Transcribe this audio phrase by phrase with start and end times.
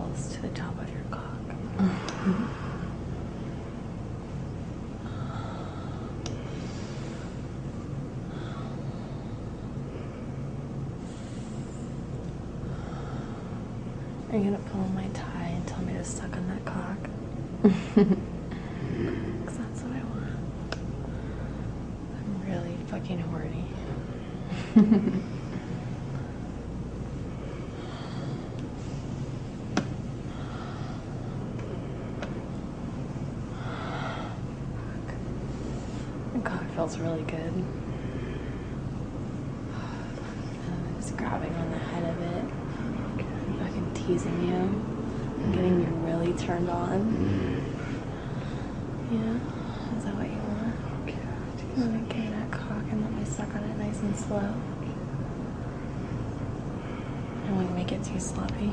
[0.00, 1.24] balls to the top of your cock.
[14.30, 16.98] Are you gonna pull my tie and tell me to suck on that cock?
[19.40, 20.74] Because that's what I want.
[22.16, 23.64] I'm really fucking horny.
[36.34, 37.34] My cock feels really good.
[37.34, 37.64] And
[40.68, 42.44] I'm just grabbing on the head of it,
[43.58, 46.98] fucking teasing you, and getting you really turned on.
[47.14, 47.62] Mm.
[49.12, 49.38] Yeah,
[49.96, 50.74] is that what you want?
[51.04, 51.16] Okay,
[51.76, 54.38] You want to get that cock and let me suck on it nice and slow?
[57.46, 58.72] I won't want to make it too sloppy.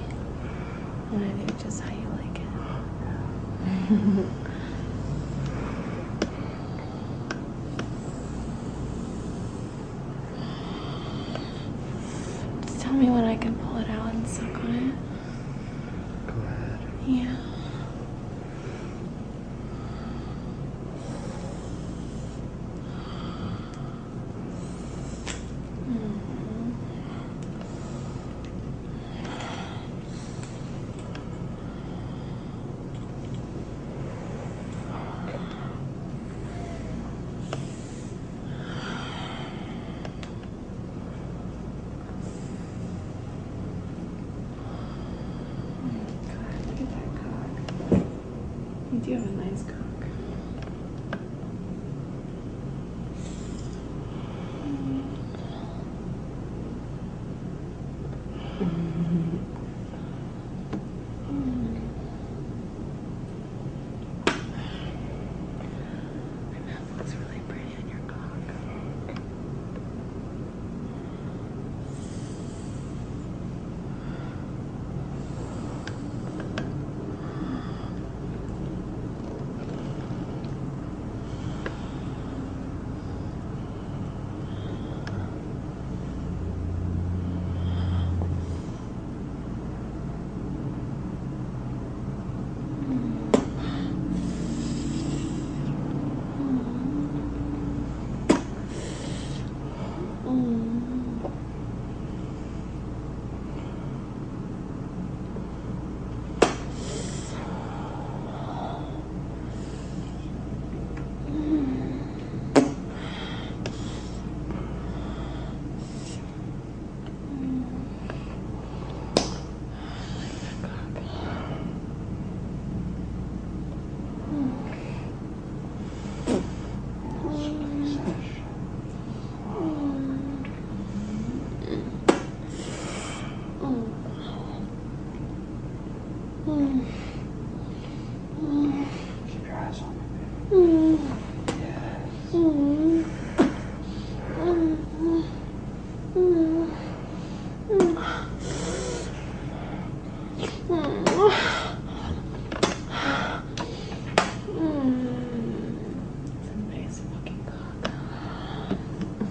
[1.12, 4.26] I want to do just how you like it.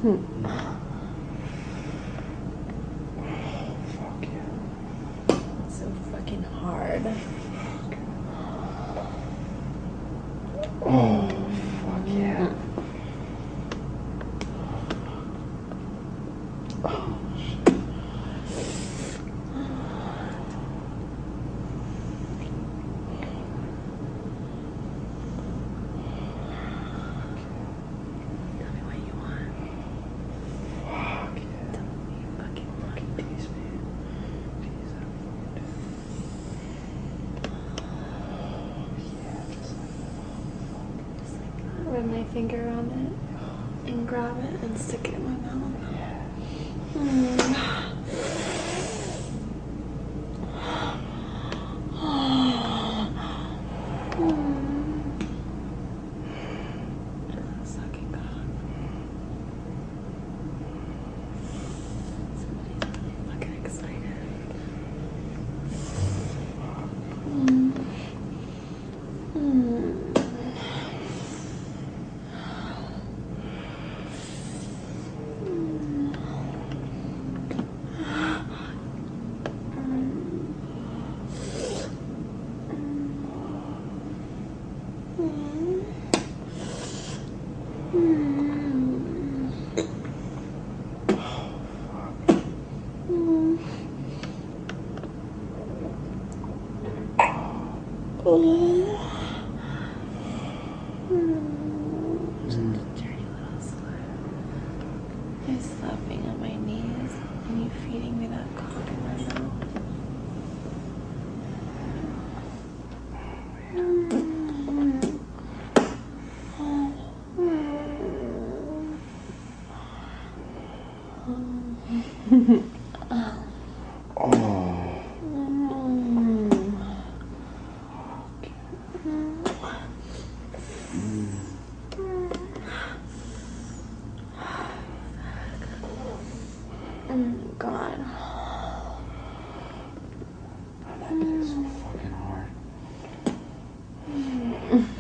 [0.07, 0.46] Hmm.
[41.97, 42.91] run my finger on
[43.87, 45.73] it and grab it and stick it in my mouth.
[46.95, 48.63] Mm.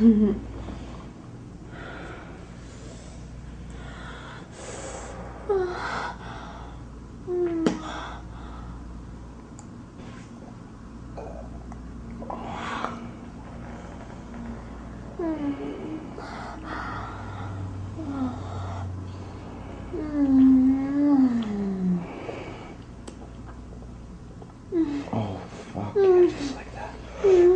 [0.08, 0.36] Oh,
[25.75, 25.94] fuck.
[25.94, 27.55] Just like that.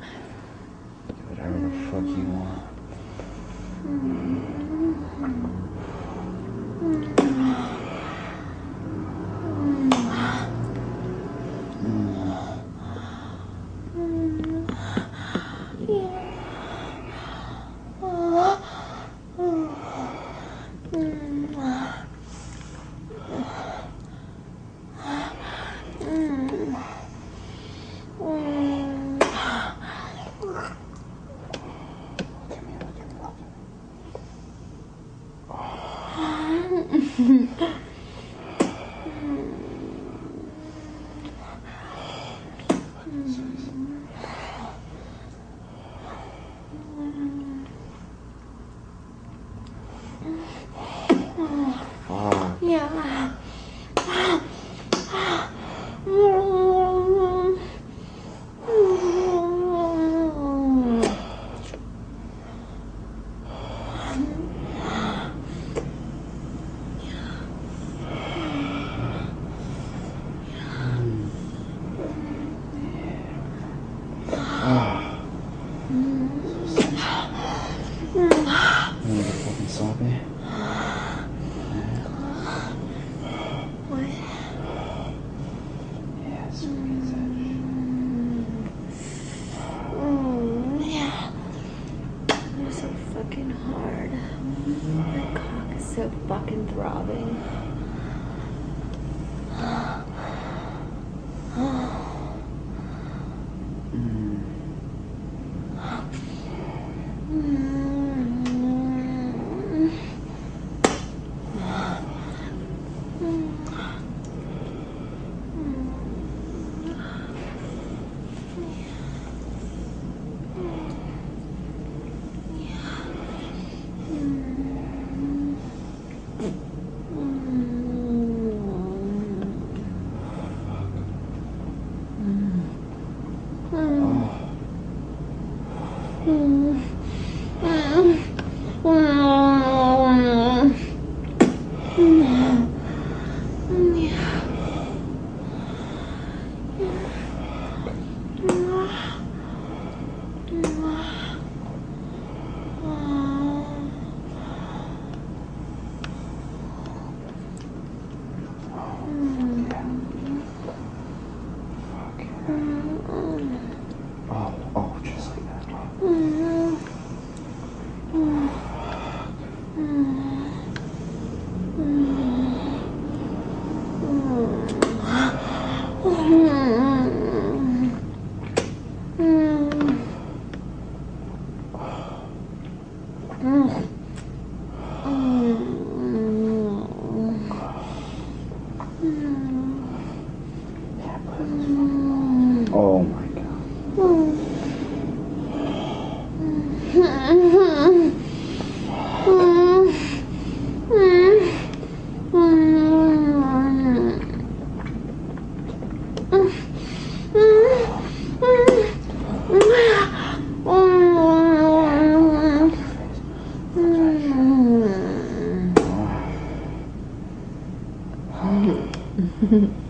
[219.51, 219.67] Yeah.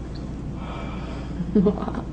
[1.54, 2.06] Oh, fuck.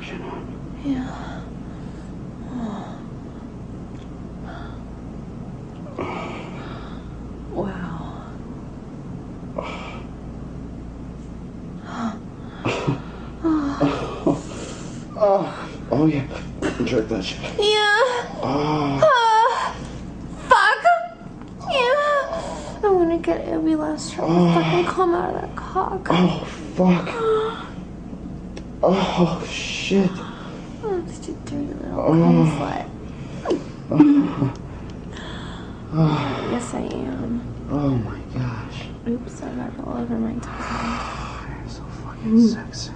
[0.00, 0.44] Chin up.
[0.84, 1.40] Yeah.
[7.52, 8.10] Wow.
[16.00, 16.26] Oh, oh yeah.
[16.84, 17.38] Jerk that shit.
[17.42, 18.00] Yeah.
[18.42, 19.74] Oh, Ah,
[20.48, 20.84] fuck.
[21.70, 22.88] Yeah.
[22.88, 24.54] I'm gonna get every last drop of ah.
[24.62, 26.06] fucking cum out of that cock.
[26.10, 27.08] oh, fuck.
[28.82, 30.10] Oh, shit.
[30.82, 32.48] Oh, such a dirty little Oh.
[32.56, 32.86] slut.
[36.50, 37.42] Yes, I am.
[37.70, 38.86] Oh my gosh.
[39.06, 41.56] Oops, I got all over my tie.
[41.60, 42.92] You're so fucking sexy.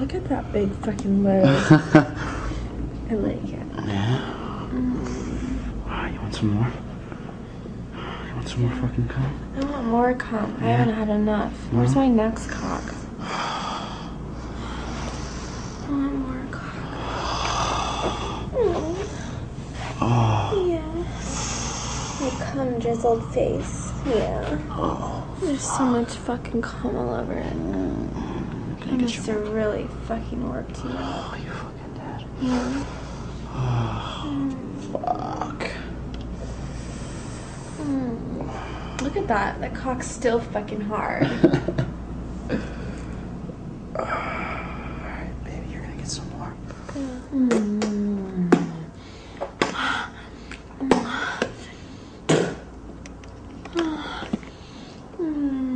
[0.00, 1.44] Look at that big fucking load.
[3.10, 3.66] I like it.
[3.86, 4.68] Yeah?
[4.70, 5.58] Mm.
[5.86, 6.72] Ah, you want some more?
[8.26, 9.40] You want some more fucking cum?
[9.56, 10.56] I want more cum.
[10.60, 11.52] I haven't had enough.
[11.72, 12.82] Where's my next cock?
[13.20, 14.00] I
[15.88, 16.74] want more cock.
[20.00, 20.84] Oh, Yeah.
[22.20, 23.92] My cum drizzled face.
[24.06, 24.58] Yeah.
[24.70, 25.24] Oh.
[25.40, 27.52] There's so much fucking cum all over it.
[27.52, 28.37] Mm.
[28.88, 29.52] I must have work.
[29.52, 30.90] really fucking worked you.
[30.92, 32.24] Oh, you fucking dead.
[32.40, 32.84] Yeah.
[33.50, 34.56] Oh,
[34.92, 35.70] fuck.
[37.78, 39.02] Mm.
[39.02, 39.60] Look at that.
[39.60, 41.24] That cock's still fucking hard.
[43.96, 46.48] Alright, baby, you're gonna get some more.
[46.92, 47.48] Hmm.
[47.48, 48.48] Hmm.
[55.16, 55.67] Hmm.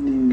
[0.00, 0.27] Mm.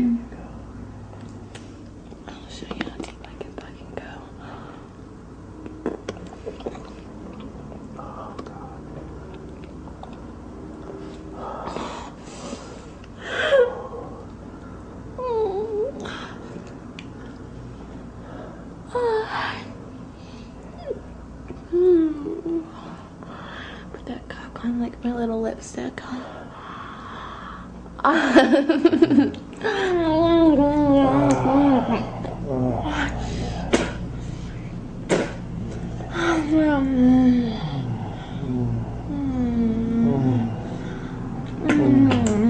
[42.06, 42.45] Mm.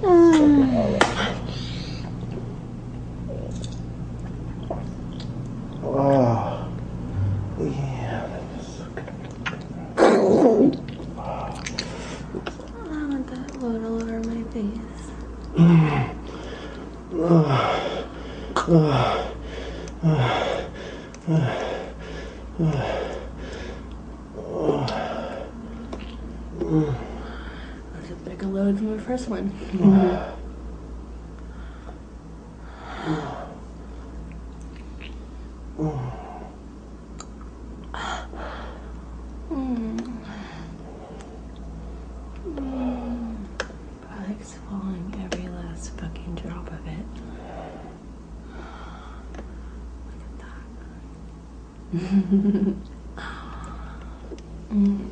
[0.00, 1.41] Mm.
[29.42, 30.32] on.
[44.08, 47.06] I like swallowing every last fucking drop of it.